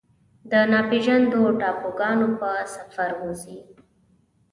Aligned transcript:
د 0.51 0.53
ناپیژاندو 0.71 1.41
ټاپوګانو 1.59 2.27
په 2.39 2.49
سفر 2.73 3.11
وځي 3.23 3.59